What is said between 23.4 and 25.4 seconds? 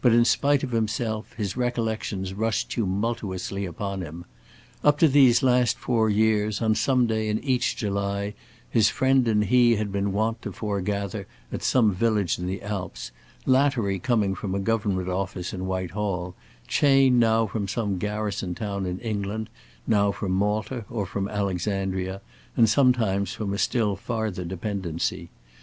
a still farther dependency.